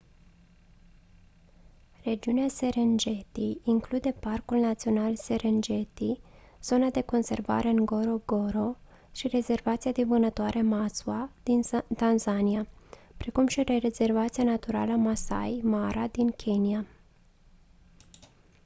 [2.03, 6.19] regiunea serengeti include parcul național serengeti
[6.61, 8.75] zona de conservare ngorongoro
[9.11, 11.61] și rezervația de vânătoare maswa din
[11.97, 12.67] tanzania
[13.17, 16.85] precum și rezervația națională maasai mara din kenya